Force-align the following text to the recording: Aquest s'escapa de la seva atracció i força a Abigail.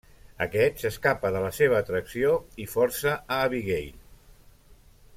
Aquest 0.45 0.79
s'escapa 0.83 1.31
de 1.35 1.41
la 1.43 1.51
seva 1.57 1.77
atracció 1.83 2.33
i 2.65 2.67
força 2.75 3.15
a 3.19 3.39
Abigail. 3.51 3.97